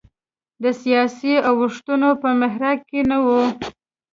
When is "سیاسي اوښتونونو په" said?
0.81-2.29